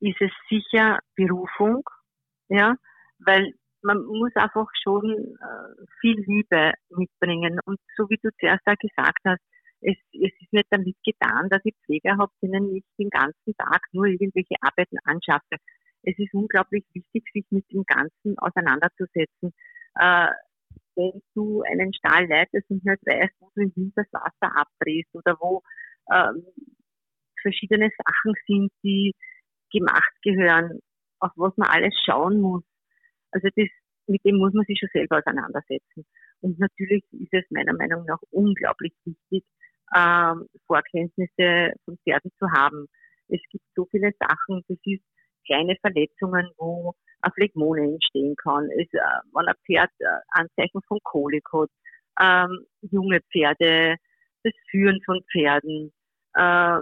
ist 0.00 0.20
es 0.20 0.30
sicher 0.48 0.98
Berufung, 1.14 1.82
ja, 2.48 2.74
weil 3.18 3.52
man 3.82 4.04
muss 4.04 4.34
einfach 4.34 4.68
schon 4.82 5.10
äh, 5.10 5.86
viel 6.00 6.20
Liebe 6.26 6.72
mitbringen. 6.90 7.58
Und 7.64 7.78
so 7.96 8.08
wie 8.10 8.18
du 8.22 8.30
zuerst 8.38 8.66
auch 8.66 8.76
gesagt 8.76 9.20
hast, 9.24 9.40
es, 9.82 9.96
es 10.12 10.32
ist 10.40 10.52
nicht 10.52 10.66
damit 10.70 10.96
getan, 11.04 11.48
dass 11.48 11.62
ich 11.64 11.74
denen 11.88 12.76
ich 12.76 12.84
den 12.98 13.08
ganzen 13.08 13.56
Tag 13.56 13.80
nur 13.92 14.06
irgendwelche 14.06 14.56
Arbeiten 14.60 14.98
anschaffe. 15.04 15.56
Es 16.02 16.18
ist 16.18 16.34
unglaublich 16.34 16.84
wichtig, 16.92 17.24
sich 17.32 17.46
mit 17.50 17.70
dem 17.72 17.84
Ganzen 17.84 18.38
auseinanderzusetzen. 18.38 19.52
Äh, 19.98 20.28
wenn 20.96 21.22
du 21.34 21.62
einen 21.62 21.94
Stall 21.94 22.26
leitest 22.26 22.68
und 22.70 22.84
nicht 22.84 23.06
weißt, 23.06 23.34
wo 23.40 23.50
du 23.54 23.62
im 23.62 23.72
Winter 23.76 24.04
das 24.10 24.12
Wasser 24.12 24.56
abdrehst 24.56 25.14
oder 25.14 25.36
wo 25.40 25.62
ähm, 26.12 26.44
verschiedene 27.40 27.90
Sachen 28.04 28.34
sind, 28.46 28.72
die 28.82 29.14
gemacht 29.70 30.12
gehören, 30.22 30.80
auf 31.20 31.32
was 31.36 31.56
man 31.56 31.68
alles 31.68 31.94
schauen 32.04 32.40
muss. 32.40 32.64
Also 33.30 33.48
das, 33.54 33.68
mit 34.06 34.24
dem 34.24 34.36
muss 34.36 34.52
man 34.52 34.64
sich 34.64 34.78
schon 34.78 34.88
selber 34.92 35.18
auseinandersetzen. 35.18 36.04
Und 36.40 36.58
natürlich 36.58 37.04
ist 37.12 37.32
es 37.32 37.44
meiner 37.50 37.74
Meinung 37.74 38.04
nach 38.06 38.18
unglaublich 38.30 38.92
wichtig, 39.04 39.44
ähm, 39.94 40.46
Vorkenntnisse 40.66 41.74
von 41.84 41.98
Pferden 42.04 42.30
zu 42.38 42.50
haben. 42.50 42.86
Es 43.28 43.40
gibt 43.50 43.64
so 43.74 43.86
viele 43.90 44.12
Sachen, 44.18 44.64
das 44.68 44.78
ist 44.84 45.04
kleine 45.46 45.76
Verletzungen, 45.80 46.50
wo 46.56 46.94
eine 47.20 47.32
Phlegmone 47.34 47.92
entstehen 47.94 48.34
kann. 48.36 48.68
Es, 48.70 48.92
äh, 48.92 49.00
wenn 49.32 49.48
ein 49.48 49.54
Pferd 49.66 49.90
äh, 49.98 50.06
Anzeichen 50.30 50.80
von 50.86 50.98
Kolik 51.02 51.46
hat, 51.52 51.70
ähm, 52.20 52.66
junge 52.82 53.20
Pferde, 53.32 53.96
das 54.42 54.52
Führen 54.70 55.00
von 55.04 55.22
Pferden, 55.30 55.92
äh, 56.34 56.78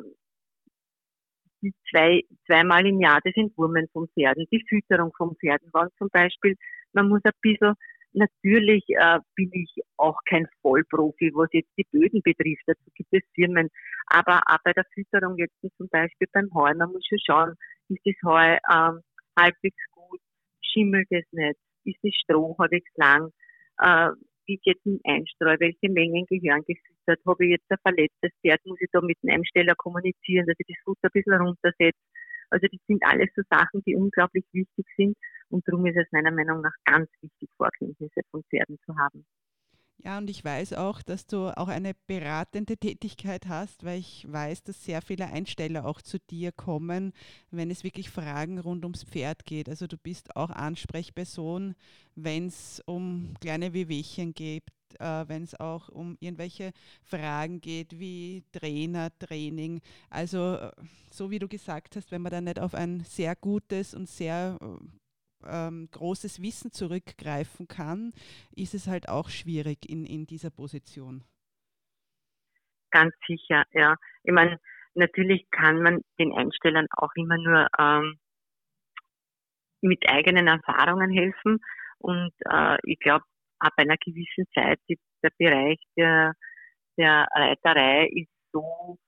die 1.62 1.72
zwei, 1.90 2.22
zweimal 2.46 2.86
im 2.86 3.00
Jahr 3.00 3.20
das 3.24 3.34
Entwurmen 3.36 3.88
von 3.92 4.08
Pferden, 4.08 4.46
die 4.50 4.64
Fütterung 4.68 5.12
von 5.16 5.36
Pferden 5.36 5.68
waren 5.72 5.90
zum 5.98 6.08
Beispiel, 6.10 6.56
man 6.92 7.08
muss 7.08 7.20
ein 7.24 7.32
bisschen 7.40 7.74
Natürlich 8.14 8.84
äh, 8.88 9.18
bin 9.34 9.50
ich 9.52 9.70
auch 9.96 10.18
kein 10.28 10.46
Vollprofi, 10.62 11.30
was 11.34 11.48
jetzt 11.52 11.70
die 11.76 11.86
Böden 11.92 12.22
betrifft. 12.22 12.62
Dazu 12.66 12.90
gibt 12.94 13.12
es 13.12 13.22
Firmen. 13.34 13.68
Aber 14.06 14.40
auch 14.46 14.58
bei 14.64 14.72
der 14.72 14.84
Fütterung 14.94 15.36
jetzt 15.36 15.54
zum 15.76 15.88
Beispiel 15.88 16.26
beim 16.32 16.48
Heu, 16.54 16.72
man 16.74 16.90
muss 16.90 17.06
schon 17.06 17.18
schauen, 17.24 17.54
ist 17.88 18.00
das 18.04 18.14
Heu 18.24 18.56
ähm, 18.72 19.00
halbwegs 19.38 19.82
gut, 19.92 20.20
schimmelt 20.62 21.06
es 21.10 21.24
nicht, 21.32 21.58
ist 21.84 21.98
das 22.02 22.14
Stroh 22.14 22.56
halbwegs 22.58 22.90
lang, 22.96 23.30
äh, 23.78 24.10
wie 24.48 24.56
geht 24.56 24.84
ein 24.86 24.98
Einstreu, 25.04 25.56
welche 25.60 25.92
Mengen 25.92 26.26
gehören 26.26 26.64
gefüttert, 26.66 27.20
habe 27.26 27.44
ich 27.44 27.50
jetzt 27.52 27.70
ein 27.70 27.78
verletztes 27.82 28.32
Pferd, 28.40 28.64
muss 28.64 28.80
ich 28.80 28.88
da 28.92 29.00
mit 29.00 29.22
dem 29.22 29.30
Einsteller 29.30 29.74
kommunizieren, 29.76 30.46
dass 30.46 30.56
ich 30.58 30.66
das 30.66 30.82
Futter 30.84 31.08
ein 31.08 31.10
bisschen 31.12 31.34
runtersetze. 31.34 32.00
Also 32.50 32.66
das 32.72 32.80
sind 32.86 33.04
alles 33.04 33.28
so 33.36 33.42
Sachen, 33.50 33.82
die 33.86 33.94
unglaublich 33.94 34.44
wichtig 34.52 34.86
sind 34.96 35.16
und 35.50 35.68
darum 35.68 35.84
ist 35.86 35.98
es 35.98 36.10
meiner 36.12 36.30
Meinung 36.30 36.62
nach 36.62 36.72
ganz 36.84 37.10
wichtig, 37.20 37.50
Vorkenntnisse 37.58 38.22
von 38.30 38.42
Pferden 38.44 38.78
zu 38.86 38.96
haben. 38.96 39.26
Ja, 40.04 40.18
und 40.18 40.30
ich 40.30 40.44
weiß 40.44 40.74
auch, 40.74 41.02
dass 41.02 41.26
du 41.26 41.48
auch 41.56 41.66
eine 41.66 41.92
beratende 42.06 42.76
Tätigkeit 42.76 43.48
hast, 43.48 43.84
weil 43.84 43.98
ich 43.98 44.24
weiß, 44.30 44.62
dass 44.62 44.84
sehr 44.84 45.02
viele 45.02 45.26
Einsteller 45.26 45.84
auch 45.84 46.00
zu 46.00 46.18
dir 46.20 46.52
kommen, 46.52 47.12
wenn 47.50 47.70
es 47.70 47.82
wirklich 47.82 48.08
Fragen 48.08 48.58
rund 48.60 48.84
ums 48.84 49.02
Pferd 49.02 49.44
geht. 49.44 49.68
Also 49.68 49.88
du 49.88 49.96
bist 49.98 50.36
auch 50.36 50.50
Ansprechperson, 50.50 51.74
wenn 52.14 52.46
es 52.46 52.80
um 52.86 53.34
kleine 53.40 53.72
Wehwehchen 53.72 54.34
geht, 54.34 54.62
äh, 55.00 55.24
wenn 55.26 55.42
es 55.42 55.58
auch 55.58 55.88
um 55.88 56.16
irgendwelche 56.20 56.72
Fragen 57.02 57.60
geht 57.60 57.98
wie 57.98 58.44
Trainer, 58.52 59.10
Training. 59.18 59.80
Also 60.10 60.54
äh, 60.54 60.70
so 61.10 61.30
wie 61.32 61.40
du 61.40 61.48
gesagt 61.48 61.96
hast, 61.96 62.12
wenn 62.12 62.22
man 62.22 62.30
da 62.30 62.40
nicht 62.40 62.60
auf 62.60 62.74
ein 62.74 63.00
sehr 63.04 63.34
gutes 63.34 63.94
und 63.94 64.08
sehr 64.08 64.58
äh, 64.62 64.66
ähm, 65.46 65.88
großes 65.90 66.42
Wissen 66.42 66.72
zurückgreifen 66.72 67.68
kann, 67.68 68.12
ist 68.54 68.74
es 68.74 68.86
halt 68.86 69.08
auch 69.08 69.28
schwierig 69.28 69.88
in, 69.88 70.04
in 70.04 70.26
dieser 70.26 70.50
Position. 70.50 71.24
Ganz 72.90 73.14
sicher, 73.26 73.64
ja. 73.72 73.96
Ich 74.24 74.32
meine, 74.32 74.58
natürlich 74.94 75.46
kann 75.50 75.82
man 75.82 76.00
den 76.18 76.32
Einstellern 76.32 76.86
auch 76.96 77.10
immer 77.14 77.36
nur 77.36 77.68
ähm, 77.78 78.18
mit 79.80 80.08
eigenen 80.08 80.48
Erfahrungen 80.48 81.10
helfen. 81.10 81.60
Und 81.98 82.32
äh, 82.50 82.78
ich 82.84 82.98
glaube, 82.98 83.24
ab 83.58 83.72
einer 83.76 83.96
gewissen 83.96 84.46
Zeit 84.54 84.80
ist 84.86 85.02
der 85.22 85.30
Bereich 85.36 85.78
der, 85.96 86.32
der 86.96 87.26
Reiterei 87.34 88.08
ist 88.08 88.30
so 88.52 88.98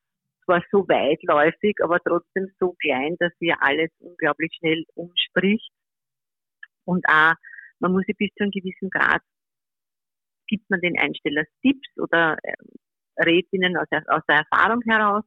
zwar 0.45 0.63
so 0.71 0.89
weitläufig, 0.89 1.77
aber 1.83 2.01
trotzdem 2.01 2.49
so 2.59 2.75
klein, 2.81 3.17
dass 3.21 3.33
sie 3.39 3.53
alles 3.53 3.91
unglaublich 4.01 4.53
schnell 4.59 4.85
umspricht. 4.95 5.71
Und 6.85 7.05
auch, 7.09 7.35
man 7.79 7.93
muss 7.93 8.05
sich 8.07 8.17
bis 8.17 8.31
zu 8.37 8.45
einem 8.45 8.53
gewissen 8.53 8.91
Grad, 8.91 9.23
gibt 10.47 10.69
man 10.69 10.81
den 10.81 10.99
Einstellers 10.99 11.47
Tipps 11.63 11.89
oder 11.97 12.37
äh, 12.43 12.55
rät 13.23 13.47
ihnen 13.53 13.77
aus 13.77 13.87
der, 13.91 14.03
aus 14.09 14.23
der 14.29 14.45
Erfahrung 14.45 14.83
heraus. 14.83 15.25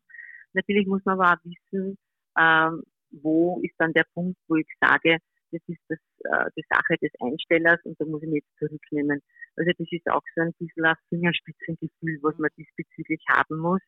Natürlich 0.54 0.86
muss 0.88 1.04
man 1.06 1.20
aber 1.20 1.34
auch 1.34 1.46
wissen, 1.46 1.98
ähm, 2.38 2.84
wo 3.12 3.60
ist 3.64 3.76
dann 3.78 3.94
der 3.94 4.06
Punkt, 4.14 4.38
wo 4.48 4.56
ich 4.56 4.68
sage, 4.82 5.18
das 5.52 5.62
ist 5.68 5.82
das, 5.88 6.00
äh, 6.26 6.50
die 6.58 6.66
Sache 6.70 6.98
des 7.02 7.12
Einstellers 7.22 7.80
und 7.84 8.00
da 8.00 8.06
muss 8.06 8.24
ich 8.24 8.30
mich 8.30 8.44
jetzt 8.44 8.58
zurücknehmen. 8.60 9.22
Also 9.56 9.72
das 9.78 9.88
ist 9.92 10.10
auch 10.10 10.22
so 10.36 10.42
ein 10.42 10.54
bisschen 10.58 10.86
ein 10.86 10.96
Fingerspitzengefühl, 11.10 12.20
was 12.22 12.38
man 12.38 12.50
diesbezüglich 12.58 13.24
haben 13.30 13.60
muss. 13.60 13.82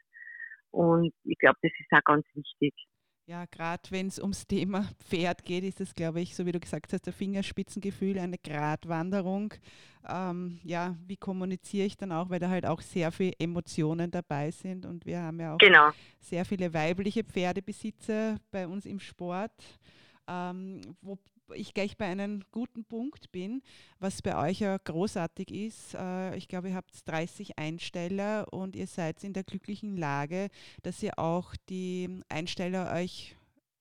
Und 0.71 1.13
ich 1.23 1.37
glaube, 1.37 1.57
das 1.61 1.71
ist 1.79 1.91
auch 1.91 2.03
ganz 2.03 2.25
wichtig. 2.33 2.73
Ja, 3.27 3.45
gerade 3.45 3.81
wenn 3.89 4.05
es 4.05 4.19
ums 4.19 4.45
Thema 4.45 4.87
Pferd 5.03 5.45
geht, 5.45 5.63
ist 5.63 5.81
es, 5.81 5.95
glaube 5.95 6.21
ich, 6.21 6.35
so 6.35 6.45
wie 6.45 6.51
du 6.51 6.59
gesagt 6.59 6.93
hast, 6.93 7.07
der 7.07 7.13
Fingerspitzengefühl, 7.13 8.19
eine 8.19 8.37
Gratwanderung. 8.37 9.51
Ähm, 10.07 10.59
ja, 10.63 10.95
wie 11.07 11.17
kommuniziere 11.17 11.87
ich 11.87 11.97
dann 11.97 12.11
auch, 12.11 12.29
weil 12.29 12.39
da 12.39 12.49
halt 12.49 12.67
auch 12.67 12.81
sehr 12.81 13.11
viele 13.11 13.33
Emotionen 13.39 14.11
dabei 14.11 14.51
sind 14.51 14.85
und 14.85 15.07
wir 15.07 15.21
haben 15.21 15.39
ja 15.39 15.55
auch 15.55 15.57
genau. 15.57 15.89
sehr 16.19 16.45
viele 16.45 16.71
weibliche 16.71 17.23
Pferdebesitzer 17.23 18.37
bei 18.51 18.67
uns 18.67 18.85
im 18.85 18.99
Sport. 18.99 19.53
Ähm, 20.27 20.81
wo, 21.01 21.17
ich 21.53 21.73
gleich 21.73 21.97
bei 21.97 22.05
einem 22.05 22.43
guten 22.51 22.85
Punkt 22.85 23.31
bin, 23.31 23.61
was 23.99 24.21
bei 24.21 24.35
euch 24.49 24.59
ja 24.59 24.77
großartig 24.77 25.51
ist. 25.51 25.95
Äh, 25.95 26.35
ich 26.37 26.47
glaube, 26.47 26.69
ihr 26.69 26.75
habt 26.75 27.07
30 27.07 27.59
Einsteller 27.59 28.51
und 28.51 28.75
ihr 28.75 28.87
seid 28.87 29.23
in 29.23 29.33
der 29.33 29.43
glücklichen 29.43 29.97
Lage, 29.97 30.49
dass 30.83 31.03
ihr 31.03 31.19
auch 31.19 31.55
die 31.69 32.21
Einsteller 32.29 32.91
euch 32.93 33.35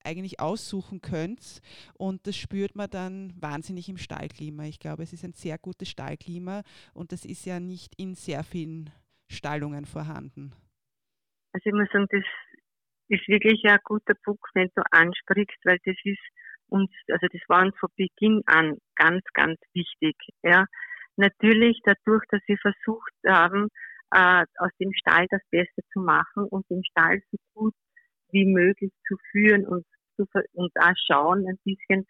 eigentlich 0.04 0.38
aussuchen 0.40 1.00
könnt. 1.00 1.60
Und 1.94 2.26
das 2.26 2.36
spürt 2.36 2.76
man 2.76 2.90
dann 2.90 3.32
wahnsinnig 3.40 3.88
im 3.88 3.96
Stallklima. 3.96 4.64
Ich 4.64 4.78
glaube, 4.78 5.02
es 5.02 5.12
ist 5.12 5.24
ein 5.24 5.32
sehr 5.32 5.58
gutes 5.58 5.88
Stallklima 5.88 6.62
und 6.92 7.12
das 7.12 7.24
ist 7.24 7.46
ja 7.46 7.58
nicht 7.58 7.94
in 7.96 8.14
sehr 8.14 8.44
vielen 8.44 8.90
Stallungen 9.28 9.86
vorhanden. 9.86 10.52
Also 11.52 11.70
ich 11.70 11.72
muss 11.72 11.88
sagen, 11.92 12.06
das 12.10 12.24
ist 13.14 13.28
wirklich 13.28 13.62
ein 13.64 13.78
guter 13.85 14.14
Punkt, 14.25 14.44
wenn 14.54 14.71
du 14.75 14.83
ansprichst, 14.90 15.59
weil 15.64 15.78
das 15.85 15.97
ist 16.04 16.18
uns, 16.68 16.90
also 17.09 17.26
das 17.30 17.40
war 17.49 17.62
uns 17.62 17.76
von 17.78 17.90
Beginn 17.97 18.42
an 18.47 18.78
ganz, 18.97 19.23
ganz 19.35 19.59
wichtig. 19.73 20.16
Ja. 20.42 20.66
Natürlich 21.16 21.80
dadurch, 21.85 22.25
dass 22.30 22.40
wir 22.47 22.59
versucht 22.59 23.12
haben, 23.26 23.68
äh, 24.11 24.44
aus 24.59 24.71
dem 24.80 24.92
Stall 24.94 25.26
das 25.30 25.42
Beste 25.50 25.83
zu 25.92 26.00
machen 26.00 26.44
und 26.44 26.68
den 26.71 26.85
Stall 26.85 27.21
so 27.30 27.38
gut 27.54 27.75
wie 28.30 28.47
möglich 28.47 28.92
zu 29.06 29.16
führen 29.30 29.66
und, 29.66 29.85
zu, 30.16 30.26
und 30.52 30.73
auch 30.80 30.94
schauen 31.06 31.47
ein 31.49 31.59
bisschen, 31.64 32.06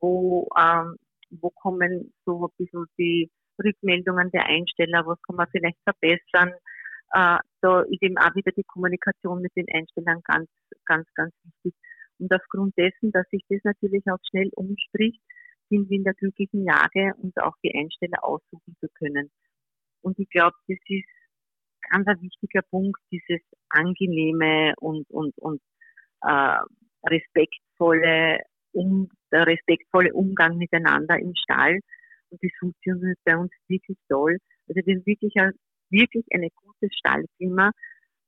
wo, 0.00 0.48
ähm, 0.58 0.96
wo 1.30 1.50
kommen 1.50 2.12
so 2.24 2.46
ein 2.46 2.52
bisschen 2.56 2.86
die 2.98 3.30
Rückmeldungen 3.62 4.30
der 4.30 4.46
Einsteller, 4.46 5.06
was 5.06 5.20
kann 5.22 5.36
man 5.36 5.48
vielleicht 5.50 5.78
verbessern. 5.82 6.52
Äh, 7.12 7.38
da 7.66 7.80
ist 7.82 8.02
eben 8.02 8.16
auch 8.16 8.34
wieder 8.36 8.52
die 8.52 8.62
Kommunikation 8.62 9.42
mit 9.42 9.50
den 9.56 9.66
Einstellern 9.72 10.20
ganz, 10.22 10.48
ganz, 10.84 11.08
ganz 11.14 11.34
wichtig. 11.42 11.74
Und 12.18 12.32
aufgrund 12.32 12.78
dessen, 12.78 13.10
dass 13.10 13.28
sich 13.30 13.42
das 13.48 13.60
natürlich 13.64 14.04
auch 14.06 14.18
schnell 14.30 14.50
umspricht, 14.54 15.20
sind 15.68 15.90
wir 15.90 15.98
in 15.98 16.04
der 16.04 16.14
glücklichen 16.14 16.64
Lage, 16.64 17.12
uns 17.18 17.36
auch 17.38 17.54
die 17.64 17.74
Einsteller 17.74 18.22
aussuchen 18.22 18.76
zu 18.78 18.86
können. 18.94 19.30
Und 20.00 20.16
ich 20.20 20.28
glaube, 20.30 20.54
das 20.68 20.78
ist 20.86 21.08
ganz 21.90 22.06
ein 22.06 22.22
wichtiger 22.22 22.62
Punkt, 22.70 23.00
dieses 23.10 23.42
angenehme 23.70 24.74
und, 24.78 25.10
und, 25.10 25.36
und 25.38 25.60
äh, 26.22 26.58
respektvolle, 27.04 28.38
um, 28.72 29.08
der 29.32 29.46
respektvolle 29.48 30.14
Umgang 30.14 30.56
miteinander 30.56 31.18
im 31.18 31.34
Stall. 31.34 31.80
Und 32.30 32.42
das 32.42 32.52
funktioniert 32.60 33.18
bei 33.24 33.36
uns 33.36 33.50
wirklich 33.66 33.98
toll. 34.08 34.38
Also 34.68 34.80
wir 34.84 34.94
haben 34.94 35.06
wirklich, 35.06 35.34
ein, 35.36 35.52
wirklich 35.90 36.24
eine 36.32 36.50
gutes 36.50 36.96
Stallklima. 36.98 37.70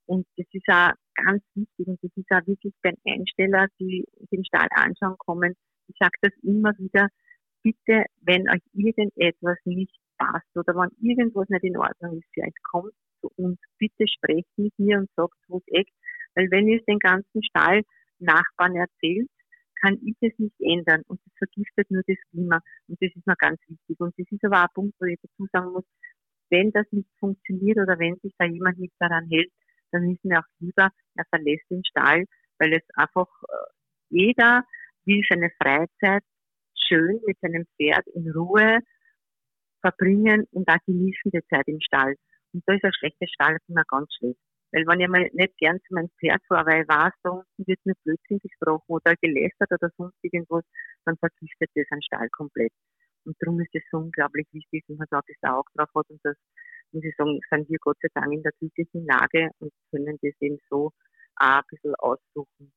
Und 0.06 0.26
das 0.36 0.46
ist 0.52 0.68
auch 0.68 0.92
ganz 1.14 1.42
wichtig 1.54 1.86
und 1.86 2.02
das 2.02 2.10
ist 2.16 2.30
auch 2.30 2.46
wirklich 2.46 2.74
bei 2.82 2.94
Einsteller, 3.06 3.66
die 3.78 4.06
den 4.32 4.44
Stall 4.44 4.68
anschauen 4.70 5.16
kommen. 5.18 5.54
Ich 5.88 5.96
sage 5.98 6.16
das 6.22 6.32
immer 6.42 6.72
wieder, 6.78 7.08
bitte, 7.62 8.04
wenn 8.22 8.48
euch 8.48 8.62
irgendetwas 8.72 9.58
nicht 9.64 9.94
passt 10.16 10.56
oder 10.56 10.74
wenn 10.74 10.90
irgendwas 11.06 11.48
nicht 11.48 11.64
in 11.64 11.76
Ordnung 11.76 12.18
ist 12.18 12.42
euch, 12.42 12.54
kommt 12.62 12.92
zu 13.20 13.30
uns, 13.36 13.58
bitte 13.78 14.06
sprecht 14.08 14.48
mit 14.56 14.72
mir 14.78 14.98
und 14.98 15.10
sagt, 15.16 15.34
wo 15.48 15.58
es 15.58 15.64
echt, 15.66 15.92
weil 16.34 16.50
wenn 16.50 16.68
ihr 16.68 16.78
es 16.78 16.84
den 16.86 16.98
ganzen 16.98 17.42
Stall 17.42 17.82
Nachbarn 18.18 18.76
erzählt, 18.76 19.28
kann 19.80 19.98
ich 20.04 20.16
es 20.20 20.36
nicht 20.38 20.60
ändern 20.60 21.02
und 21.06 21.20
das 21.24 21.32
vergiftet 21.38 21.90
nur 21.90 22.02
das 22.06 22.16
Klima 22.30 22.60
und 22.88 23.00
das 23.00 23.10
ist 23.14 23.26
mir 23.26 23.36
ganz 23.36 23.60
wichtig 23.68 24.00
und 24.00 24.14
das 24.18 24.26
ist 24.30 24.44
aber 24.44 24.58
auch 24.58 24.68
ein 24.68 24.74
Punkt, 24.74 24.94
wo 24.98 25.06
ich 25.06 25.18
dazu 25.22 25.46
sagen 25.52 25.72
muss, 25.72 25.84
wenn 26.50 26.70
das 26.72 26.86
nicht 26.90 27.08
funktioniert 27.18 27.78
oder 27.78 27.98
wenn 27.98 28.16
sich 28.16 28.34
da 28.38 28.46
jemand 28.46 28.78
nicht 28.78 28.94
daran 28.98 29.28
hält, 29.30 29.50
dann 29.92 30.10
ist 30.10 30.24
mir 30.24 30.38
auch 30.38 30.48
lieber, 30.60 30.90
er 31.14 31.24
verlässt 31.30 31.70
den 31.70 31.84
Stall, 31.84 32.24
weil 32.58 32.74
es 32.74 32.82
einfach 32.94 33.28
äh, 33.48 33.70
jeder 34.10 34.64
will 35.04 35.22
seine 35.28 35.50
Freizeit 35.60 36.22
schön 36.74 37.20
mit 37.26 37.38
seinem 37.40 37.66
Pferd 37.76 38.06
in 38.14 38.30
Ruhe 38.30 38.80
verbringen 39.80 40.46
und 40.50 40.68
auch 40.68 40.78
genießen 40.86 41.30
die 41.30 41.40
Zeit 41.50 41.66
im 41.66 41.80
Stall. 41.80 42.14
Und 42.52 42.62
da 42.66 42.74
ist 42.74 42.84
ein 42.84 42.92
schlechtes 42.92 43.30
Stall 43.30 43.58
immer 43.68 43.84
ganz 43.88 44.12
schlecht. 44.14 44.38
Weil 44.72 44.86
wenn 44.86 45.00
ich 45.00 45.08
mal 45.08 45.28
nicht 45.32 45.56
gern 45.58 45.78
zu 45.86 45.94
meinem 45.94 46.10
Pferd 46.20 46.42
fahre, 46.46 46.66
weil 46.66 46.82
ich 46.82 46.88
weiß, 46.88 47.12
da 47.22 47.30
unten 47.30 47.66
wird 47.66 47.78
mir 47.84 47.94
Blödsinn 48.04 48.38
gesprochen 48.38 48.84
oder 48.88 49.14
gelästert 49.16 49.70
oder 49.72 49.90
sonst 49.96 50.16
irgendwas, 50.22 50.64
dann 51.04 51.16
vergiftet 51.16 51.70
das 51.74 51.86
einen 51.90 52.02
Stall 52.02 52.28
komplett. 52.30 52.72
Und 53.28 53.36
darum 53.40 53.60
ist 53.60 53.74
es 53.74 53.82
so 53.90 53.98
unglaublich 53.98 54.46
wichtig, 54.52 54.84
dass 54.88 54.98
man 54.98 55.06
da 55.10 55.20
das 55.26 55.50
auch 55.50 55.64
drauf 55.74 55.90
hat. 55.94 56.10
Und 56.10 56.20
das, 56.24 56.36
muss 56.92 57.04
ich 57.04 57.14
sagen, 57.16 57.38
sind 57.50 57.68
wir 57.68 57.78
Gott 57.78 57.98
sei 58.00 58.08
Dank 58.14 58.32
in 58.32 58.42
der 58.42 58.52
glücklichen 58.58 59.04
Lage 59.04 59.50
und 59.58 59.72
können 59.90 60.18
das 60.22 60.32
eben 60.40 60.58
so 60.70 60.92
auch 61.36 61.58
ein 61.58 61.62
bisschen 61.70 61.94
aussuchen 61.96 62.72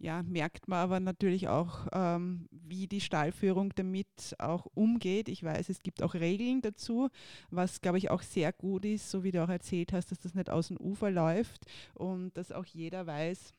ja, 0.00 0.22
merkt 0.22 0.68
man 0.68 0.78
aber 0.78 1.00
natürlich 1.00 1.48
auch, 1.48 1.88
ähm, 1.92 2.48
wie 2.52 2.86
die 2.86 3.00
Stallführung 3.00 3.72
damit 3.74 4.36
auch 4.38 4.66
umgeht. 4.74 5.28
Ich 5.28 5.42
weiß, 5.42 5.68
es 5.68 5.82
gibt 5.82 6.02
auch 6.02 6.14
Regeln 6.14 6.60
dazu, 6.60 7.08
was, 7.50 7.80
glaube 7.80 7.98
ich, 7.98 8.10
auch 8.10 8.22
sehr 8.22 8.52
gut 8.52 8.84
ist, 8.84 9.10
so 9.10 9.24
wie 9.24 9.32
du 9.32 9.42
auch 9.42 9.48
erzählt 9.48 9.92
hast, 9.92 10.12
dass 10.12 10.20
das 10.20 10.34
nicht 10.34 10.50
aus 10.50 10.68
dem 10.68 10.76
Ufer 10.76 11.10
läuft 11.10 11.64
und 11.94 12.36
dass 12.36 12.52
auch 12.52 12.64
jeder 12.64 13.06
weiß, 13.06 13.54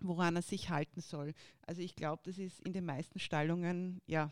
woran 0.00 0.36
er 0.36 0.42
sich 0.42 0.70
halten 0.70 1.00
soll. 1.00 1.32
Also 1.66 1.82
ich 1.82 1.96
glaube, 1.96 2.22
das 2.24 2.38
ist 2.38 2.60
in 2.66 2.72
den 2.72 2.84
meisten 2.84 3.18
Stallungen, 3.18 4.00
ja, 4.06 4.30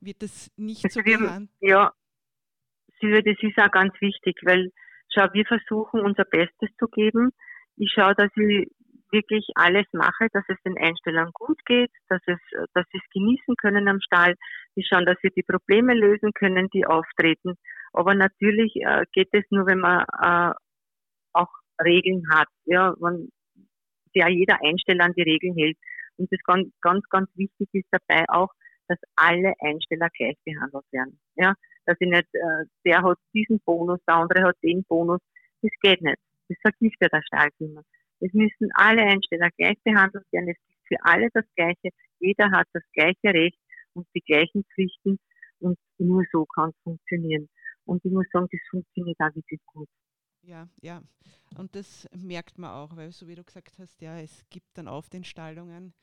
wird 0.00 0.22
das 0.22 0.50
nicht 0.56 0.90
so 0.90 1.02
gehandhabt. 1.02 1.48
Ja, 1.60 1.92
das 3.00 3.36
ist 3.42 3.58
auch 3.58 3.70
ganz 3.70 3.92
wichtig, 4.00 4.36
weil 4.42 4.72
schau, 5.12 5.26
wir 5.32 5.44
versuchen 5.44 6.00
unser 6.00 6.24
Bestes 6.24 6.70
zu 6.78 6.86
geben. 6.88 7.32
Ich 7.76 7.92
schaue, 7.94 8.14
dass 8.14 8.30
ich 8.36 8.68
wirklich 9.10 9.46
alles 9.54 9.86
mache, 9.92 10.28
dass 10.32 10.44
es 10.48 10.56
den 10.64 10.76
Einstellern 10.76 11.30
gut 11.34 11.64
geht, 11.66 11.90
dass 12.08 12.20
es, 12.26 12.38
dass 12.74 12.84
sie 12.90 12.98
es 12.98 13.10
genießen 13.12 13.54
können 13.56 13.88
am 13.88 14.00
Stall. 14.00 14.34
Wir 14.74 14.84
schauen, 14.84 15.06
dass 15.06 15.16
wir 15.22 15.30
die 15.30 15.44
Probleme 15.44 15.94
lösen 15.94 16.32
können, 16.32 16.68
die 16.74 16.84
auftreten. 16.84 17.54
Aber 17.92 18.14
natürlich 18.14 18.74
äh, 18.76 19.04
geht 19.12 19.28
es 19.32 19.44
nur, 19.50 19.66
wenn 19.66 19.78
man 19.78 20.04
äh, 20.20 20.54
auch 21.32 21.52
Regeln 21.82 22.24
hat, 22.30 22.48
ja, 22.64 22.94
wenn 22.98 23.28
ja 24.14 24.28
jeder 24.28 24.58
Einsteller 24.62 25.04
an 25.04 25.14
die 25.14 25.22
Regeln 25.22 25.54
hält. 25.56 25.76
Und 26.16 26.30
das 26.32 26.40
ganz, 26.44 26.68
ganz, 26.80 27.04
ganz 27.08 27.28
wichtig 27.34 27.68
ist 27.72 27.88
dabei 27.90 28.24
auch, 28.28 28.50
dass 28.88 28.98
alle 29.16 29.54
Einsteller 29.60 30.08
gleich 30.10 30.36
behandelt 30.44 30.84
werden. 30.92 31.18
Ja, 31.36 31.54
dass 31.86 31.96
ich 32.00 32.08
nicht, 32.08 32.28
äh, 32.34 32.64
der 32.84 33.02
hat 33.02 33.18
diesen 33.32 33.60
Bonus, 33.60 34.00
der 34.06 34.16
andere 34.16 34.44
hat 34.44 34.56
den 34.62 34.84
Bonus. 34.84 35.20
Das 35.62 35.72
geht 35.82 36.02
nicht. 36.02 36.18
Das 36.48 36.58
vergiftet 36.60 37.12
der 37.12 37.22
Stallklima. 37.22 37.82
Es 38.20 38.32
müssen 38.32 38.70
alle 38.74 39.02
Einsteller 39.02 39.50
gleich 39.56 39.78
behandelt 39.82 40.24
werden. 40.30 40.50
Es 40.50 40.56
gilt 40.66 40.88
für 40.88 41.04
alle 41.04 41.28
das 41.32 41.44
Gleiche. 41.56 41.90
Jeder 42.20 42.50
hat 42.50 42.66
das 42.72 42.82
gleiche 42.92 43.34
Recht 43.34 43.58
und 43.94 44.06
die 44.14 44.20
gleichen 44.20 44.64
Pflichten. 44.74 45.18
Und 45.60 45.78
nur 45.98 46.24
so 46.30 46.44
kann 46.46 46.70
es 46.70 46.76
funktionieren. 46.82 47.48
Und 47.86 48.04
ich 48.04 48.12
muss 48.12 48.26
sagen, 48.32 48.48
das 48.50 48.60
funktioniert 48.70 49.18
auch 49.20 49.34
wirklich 49.34 49.60
gut. 49.66 49.88
Ja, 50.46 50.68
ja. 50.82 51.02
Und 51.56 51.74
das 51.74 52.08
merkt 52.14 52.58
man 52.58 52.70
auch, 52.70 52.96
weil 52.96 53.12
so 53.12 53.26
wie 53.28 53.34
du 53.34 53.44
gesagt 53.44 53.78
hast, 53.78 54.00
ja, 54.00 54.18
es 54.18 54.44
gibt 54.50 54.76
dann 54.76 54.88
auf 54.88 55.08
den 55.08 55.24
Stallungen 55.24 55.94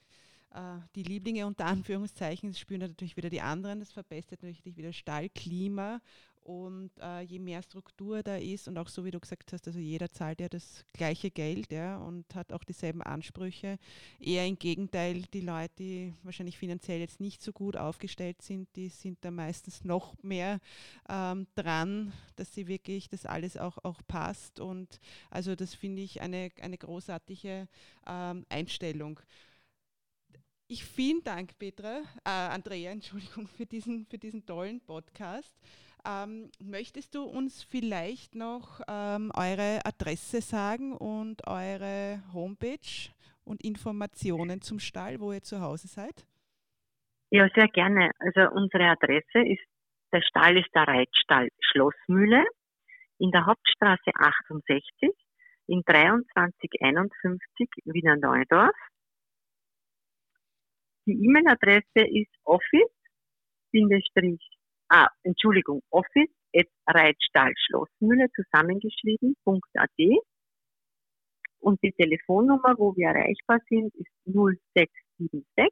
die 0.96 1.04
Lieblinge 1.04 1.48
unter 1.48 1.66
Anführungszeichen, 1.66 2.54
spüren 2.54 2.82
natürlich 2.82 3.16
wieder 3.16 3.30
die 3.30 3.42
anderen, 3.42 3.80
das 3.80 3.92
verbessert 3.92 4.44
natürlich 4.44 4.78
wieder 4.78 4.92
Stallklima 4.92 6.02
und 6.44 6.92
äh, 7.00 7.22
je 7.22 7.40
mehr 7.40 7.62
Struktur 7.62 8.24
da 8.24 8.36
ist 8.36 8.68
und 8.68 8.78
auch 8.78 8.88
so 8.88 9.06
wie 9.06 9.12
du 9.12 9.20
gesagt 9.20 9.54
hast, 9.54 9.68
also 9.68 9.80
jeder 9.80 10.10
zahlt 10.10 10.42
ja 10.42 10.50
das 10.50 10.86
gleiche 10.94 11.30
Geld 11.30 11.72
ja, 11.72 11.98
und 11.98 12.26
hat 12.34 12.52
auch 12.52 12.64
dieselben 12.64 13.02
Ansprüche. 13.02 13.78
Eher 14.20 14.48
im 14.48 14.58
Gegenteil, 14.58 15.22
die 15.34 15.42
Leute, 15.42 15.74
die 15.78 16.14
wahrscheinlich 16.24 16.58
finanziell 16.58 17.00
jetzt 17.00 17.20
nicht 17.20 17.44
so 17.44 17.52
gut 17.52 17.78
aufgestellt 17.78 18.42
sind, 18.42 18.68
die 18.76 18.90
sind 18.90 19.20
da 19.22 19.30
meistens 19.30 19.84
noch 19.84 20.16
mehr 20.24 20.60
ähm, 21.10 21.48
dran, 21.56 22.12
dass 22.36 22.54
sie 22.54 22.68
wirklich 22.68 23.08
das 23.08 23.26
alles 23.26 23.58
auch, 23.58 23.78
auch 23.84 24.02
passt. 24.08 24.60
Und 24.60 25.00
also 25.30 25.56
das 25.56 25.76
finde 25.76 26.02
ich 26.02 26.22
eine, 26.22 26.50
eine 26.62 26.78
großartige 26.78 27.68
ähm, 28.08 28.46
Einstellung. 28.50 29.20
Ich 30.74 30.86
vielen 30.86 31.22
Dank, 31.22 31.60
Petra, 31.60 31.98
äh, 32.24 32.30
Andrea, 32.30 32.92
Entschuldigung, 32.94 33.46
für 33.46 33.66
diesen, 33.66 34.06
für 34.06 34.18
diesen 34.18 34.46
tollen 34.46 34.80
Podcast. 34.80 35.54
Ähm, 36.08 36.50
möchtest 36.64 37.14
du 37.14 37.24
uns 37.24 37.62
vielleicht 37.62 38.36
noch 38.36 38.80
ähm, 38.88 39.34
eure 39.36 39.82
Adresse 39.84 40.40
sagen 40.40 40.96
und 40.96 41.46
eure 41.46 42.24
Homepage 42.32 43.12
und 43.44 43.62
Informationen 43.66 44.62
zum 44.62 44.80
Stall, 44.80 45.20
wo 45.20 45.34
ihr 45.34 45.42
zu 45.42 45.60
Hause 45.60 45.90
seid? 45.90 46.26
Ja, 47.32 47.50
sehr 47.54 47.68
gerne. 47.68 48.12
Also 48.20 48.50
unsere 48.56 48.92
Adresse 48.92 49.40
ist, 49.44 49.68
der 50.14 50.22
Stall 50.22 50.58
ist 50.58 50.74
der 50.74 50.88
Reitstall 50.88 51.50
Schlossmühle 51.60 52.46
in 53.20 53.32
der 53.32 53.46
Hauptstraße 53.46 54.12
68 54.16 54.88
in 55.68 55.84
2351 55.86 57.68
Wiener 57.84 58.16
Neudorf. 58.16 58.76
Die 61.12 61.26
E-Mail-Adresse 61.26 62.08
ist 62.08 62.32
office 62.45 62.89
ah, 64.88 65.10
Entschuldigung, 65.24 65.82
office 65.89 66.30
at 66.56 66.67
zusammengeschrieben.at 68.34 70.24
und 71.60 71.84
die 71.84 71.91
Telefonnummer, 71.91 72.76
wo 72.78 72.95
wir 72.95 73.10
erreichbar 73.10 73.60
sind, 73.67 73.93
ist 73.95 74.10
0676 74.26 75.67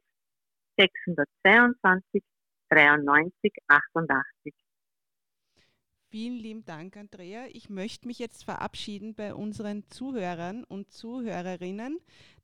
622 0.76 2.22
93 2.68 3.52
88. 3.66 4.54
Vielen 6.10 6.36
lieben 6.36 6.64
Dank, 6.64 6.96
Andrea. 6.96 7.46
Ich 7.52 7.70
möchte 7.70 8.06
mich 8.08 8.18
jetzt 8.18 8.44
verabschieden 8.44 9.14
bei 9.14 9.32
unseren 9.32 9.84
Zuhörern 9.88 10.64
und 10.64 10.90
Zuhörerinnen. 10.90 11.98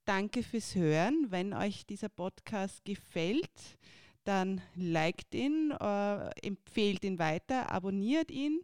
Danke 0.07 0.45
fürs 0.45 0.77
Hören. 0.77 1.27
Wenn 1.31 1.53
euch 1.53 1.85
dieser 1.85 2.09
Podcast 2.09 2.85
gefällt, 2.85 3.51
dann 4.23 4.61
liked 4.77 5.35
ihn, 5.35 5.73
äh, 5.73 6.31
empfehlt 6.47 7.03
ihn 7.03 7.19
weiter, 7.19 7.73
abonniert 7.73 8.31
ihn. 8.31 8.61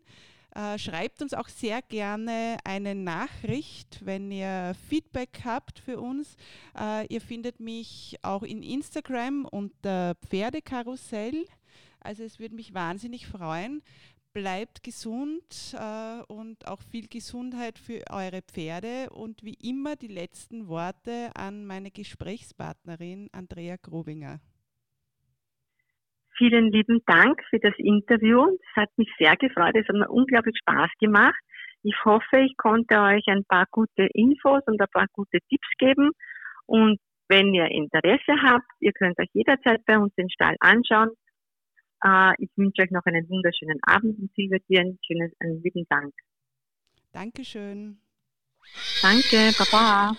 Äh, 0.55 0.79
schreibt 0.79 1.21
uns 1.21 1.35
auch 1.35 1.49
sehr 1.49 1.83
gerne 1.83 2.59
eine 2.63 2.95
Nachricht, 2.95 4.03
wenn 4.05 4.31
ihr 4.31 4.77
Feedback 4.89 5.41
habt 5.45 5.81
für 5.81 5.99
uns. 5.99 6.37
Äh, 6.79 7.09
ihr 7.13 7.21
findet 7.21 7.59
mich 7.59 8.21
auch 8.23 8.45
in 8.45 8.63
Instagram 8.63 9.45
unter 9.45 10.15
Pferdekarussell. 10.25 11.47
Also 11.99 12.23
es 12.23 12.39
würde 12.39 12.55
mich 12.55 12.73
wahnsinnig 12.73 13.27
freuen, 13.27 13.83
bleibt 14.33 14.83
gesund 14.83 15.75
äh, 15.75 16.23
und 16.33 16.67
auch 16.67 16.81
viel 16.83 17.09
Gesundheit 17.09 17.79
für 17.79 18.03
eure 18.11 18.43
Pferde. 18.43 19.11
Und 19.11 19.43
wie 19.43 19.57
immer 19.63 19.97
die 19.97 20.09
letzten 20.09 20.69
Worte 20.69 21.31
an 21.35 21.67
meine 21.67 21.91
Gesprächspartnerin 21.91 23.29
Andrea 23.33 23.77
Grobinger. 23.77 24.41
Vielen 26.39 26.73
lieben 26.73 27.01
Dank 27.07 27.43
für 27.51 27.59
das 27.59 27.75
Interview. 27.77 28.47
Es 28.47 28.77
hat 28.77 28.89
mich 28.97 29.09
sehr 29.19 29.37
gefreut. 29.37 29.75
Es 29.75 29.87
hat 29.87 29.97
mir 29.97 30.09
unglaublich 30.09 30.57
Spaß 30.59 30.91
gemacht. 30.99 31.41
Ich 31.83 31.95
hoffe, 32.05 32.39
ich 32.39 32.57
konnte 32.57 32.99
euch 32.99 33.27
ein 33.27 33.45
paar 33.45 33.67
gute 33.71 34.09
Infos 34.15 34.63
und 34.67 34.81
ein 34.81 34.89
paar 34.93 35.07
gute 35.13 35.39
Tipps 35.49 35.69
geben. 35.79 36.11
Und 36.67 36.99
wenn 37.29 37.53
ihr 37.55 37.67
Interesse 37.67 38.35
habt, 38.43 38.67
ihr 38.81 38.93
könnt 38.93 39.19
euch 39.19 39.29
jederzeit 39.33 39.85
bei 39.87 39.99
uns 39.99 40.15
den 40.15 40.31
Stall 40.31 40.57
anschauen. 40.61 41.11
Äh, 42.05 42.35
ich 42.39 42.51
wünsche 42.57 42.83
euch 42.83 42.91
noch 42.91 43.05
einen 43.05 43.29
wunderschönen 43.29 43.79
Abend 43.83 44.19
und 44.19 44.31
Silbertieren. 44.35 44.99
Schönes, 45.07 45.33
einen 45.41 45.63
lieben 45.63 45.87
Dank. 45.89 46.15
Dankeschön. 47.13 47.99
Danke, 49.03 49.53
Baba. 49.59 50.17